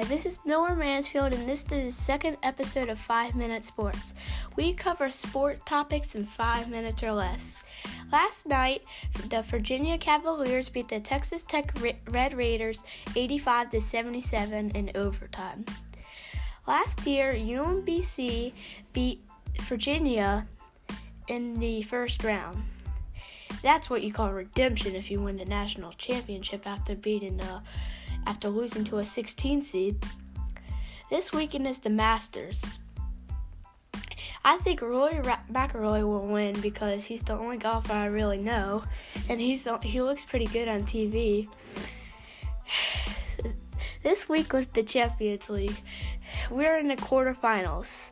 Hi, 0.00 0.06
this 0.06 0.24
is 0.24 0.38
Miller 0.46 0.74
Mansfield, 0.74 1.34
and 1.34 1.46
this 1.46 1.58
is 1.58 1.64
the 1.66 1.90
second 1.90 2.38
episode 2.42 2.88
of 2.88 2.98
5 2.98 3.34
Minute 3.34 3.62
Sports. 3.62 4.14
We 4.56 4.72
cover 4.72 5.10
sport 5.10 5.66
topics 5.66 6.14
in 6.14 6.24
5 6.24 6.70
minutes 6.70 7.02
or 7.02 7.12
less. 7.12 7.62
Last 8.10 8.48
night, 8.48 8.82
the 9.28 9.42
Virginia 9.42 9.98
Cavaliers 9.98 10.70
beat 10.70 10.88
the 10.88 11.00
Texas 11.00 11.42
Tech 11.42 11.78
Red 12.08 12.32
Raiders 12.32 12.82
85 13.14 13.72
to 13.72 13.80
77 13.82 14.70
in 14.70 14.90
overtime. 14.94 15.66
Last 16.66 17.06
year, 17.06 17.34
UMBC 17.34 18.54
beat 18.94 19.22
Virginia 19.64 20.48
in 21.28 21.60
the 21.60 21.82
first 21.82 22.24
round. 22.24 22.62
That's 23.62 23.90
what 23.90 24.02
you 24.02 24.12
call 24.12 24.32
redemption 24.32 24.94
if 24.94 25.10
you 25.10 25.20
win 25.20 25.36
the 25.36 25.44
national 25.44 25.92
championship 25.92 26.66
after 26.66 26.94
beating 26.94 27.36
the 27.36 27.60
after 28.26 28.48
losing 28.48 28.84
to 28.84 28.98
a 28.98 29.04
16 29.04 29.62
seed. 29.62 30.04
This 31.10 31.32
weekend 31.32 31.66
is 31.66 31.80
the 31.80 31.90
Masters. 31.90 32.78
I 34.44 34.56
think 34.58 34.80
Rory 34.80 35.14
McIlroy 35.52 36.02
will 36.02 36.26
win 36.26 36.58
because 36.60 37.04
he's 37.04 37.22
the 37.22 37.34
only 37.34 37.58
golfer 37.58 37.92
I 37.92 38.06
really 38.06 38.38
know, 38.38 38.84
and 39.28 39.40
he's 39.40 39.66
he 39.82 40.00
looks 40.00 40.24
pretty 40.24 40.46
good 40.46 40.68
on 40.68 40.84
TV. 40.84 41.48
This 44.02 44.30
week 44.30 44.54
was 44.54 44.66
the 44.66 44.82
Champions 44.82 45.50
League. 45.50 45.76
We're 46.50 46.78
in 46.78 46.88
the 46.88 46.96
quarterfinals. 46.96 48.08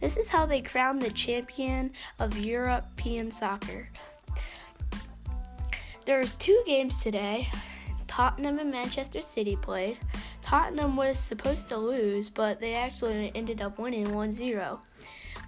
This 0.00 0.16
is 0.16 0.28
how 0.28 0.46
they 0.46 0.60
crown 0.60 1.00
the 1.00 1.10
champion 1.10 1.92
of 2.20 2.38
European 2.38 3.32
soccer. 3.32 3.88
There's 6.04 6.32
two 6.32 6.60
games 6.66 7.00
today. 7.00 7.48
Tottenham 8.08 8.58
and 8.58 8.72
Manchester 8.72 9.22
City 9.22 9.54
played. 9.54 9.98
Tottenham 10.42 10.96
was 10.96 11.18
supposed 11.18 11.68
to 11.68 11.76
lose, 11.76 12.28
but 12.28 12.58
they 12.60 12.74
actually 12.74 13.30
ended 13.36 13.62
up 13.62 13.78
winning 13.78 14.12
1 14.12 14.32
0. 14.32 14.80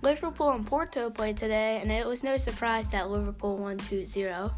Liverpool 0.00 0.50
and 0.50 0.64
Porto 0.64 1.10
played 1.10 1.36
today, 1.36 1.80
and 1.82 1.90
it 1.90 2.06
was 2.06 2.22
no 2.22 2.36
surprise 2.36 2.88
that 2.90 3.10
Liverpool 3.10 3.56
won 3.56 3.78
2 3.78 4.06
0. 4.06 4.54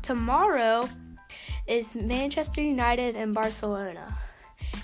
Tomorrow 0.00 0.88
is 1.66 1.94
Manchester 1.94 2.62
United 2.62 3.16
and 3.16 3.34
Barcelona, 3.34 4.16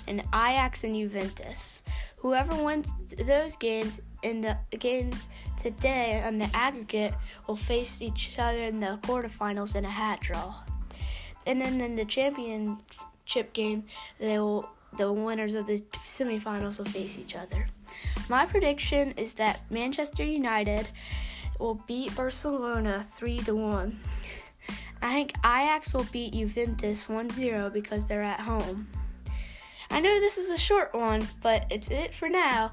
and 0.07 0.19
Ajax 0.33 0.83
and 0.83 0.95
Juventus. 0.95 1.81
Whoever 2.17 2.55
wins 2.63 2.87
those 3.25 3.55
games 3.55 3.99
in 4.21 4.41
the 4.41 4.57
games 4.77 5.29
today 5.63 6.21
on 6.25 6.37
the 6.37 6.49
aggregate 6.53 7.13
will 7.47 7.55
face 7.55 8.01
each 8.01 8.37
other 8.37 8.65
in 8.65 8.79
the 8.79 8.99
quarterfinals 9.03 9.75
in 9.75 9.85
a 9.85 9.89
hat 9.89 10.19
draw. 10.21 10.53
And 11.45 11.59
then 11.59 11.81
in 11.81 11.95
the 11.95 12.05
championship 12.05 13.53
game, 13.53 13.85
they 14.19 14.37
will 14.39 14.69
the 14.97 15.11
winners 15.11 15.55
of 15.55 15.65
the 15.65 15.79
semifinals 16.05 16.77
will 16.77 16.85
face 16.85 17.17
each 17.17 17.35
other. 17.35 17.67
My 18.29 18.45
prediction 18.45 19.11
is 19.13 19.33
that 19.35 19.61
Manchester 19.71 20.23
United 20.23 20.87
will 21.59 21.81
beat 21.87 22.15
Barcelona 22.15 23.03
3 23.03 23.39
to 23.39 23.55
1. 23.55 23.99
I 25.01 25.13
think 25.13 25.33
Ajax 25.39 25.93
will 25.93 26.05
beat 26.11 26.33
Juventus 26.33 27.07
1-0 27.07 27.73
because 27.73 28.07
they're 28.07 28.23
at 28.23 28.39
home. 28.39 28.87
I 29.89 29.99
know 29.99 30.19
this 30.19 30.37
is 30.37 30.49
a 30.49 30.57
short 30.57 30.93
one, 30.93 31.27
but 31.41 31.65
it's 31.69 31.91
it 31.91 32.13
for 32.13 32.29
now. 32.29 32.71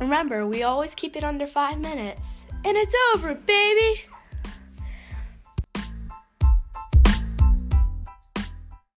Remember, 0.00 0.46
we 0.46 0.62
always 0.62 0.94
keep 0.94 1.16
it 1.16 1.24
under 1.24 1.46
five 1.46 1.78
minutes. 1.78 2.46
And 2.64 2.76
it's 2.76 2.94
over, 3.14 3.34
baby! 3.34 4.02